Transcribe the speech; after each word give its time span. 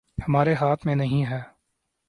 ہمارے 0.17 0.53
ہاتھ 0.53 0.85
میں 0.85 0.95
نہیں 0.95 1.25
ہے 1.25 1.39